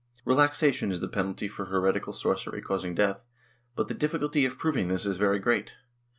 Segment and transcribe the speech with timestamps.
[0.25, 3.27] Relaxation is the penalty for heretical sorcery causing death,
[3.75, 5.75] but the difficulty of proving this is very great.